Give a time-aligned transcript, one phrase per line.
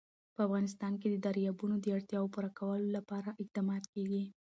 [0.35, 4.23] په افغانستان کې د دریابونه د اړتیاوو پوره کولو لپاره اقدامات کېږي.